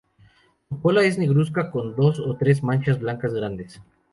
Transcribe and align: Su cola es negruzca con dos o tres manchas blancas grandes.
Su 0.67 0.81
cola 0.81 1.03
es 1.03 1.19
negruzca 1.19 1.69
con 1.69 1.95
dos 1.95 2.17
o 2.19 2.35
tres 2.35 2.63
manchas 2.63 2.99
blancas 2.99 3.35
grandes. 3.35 3.79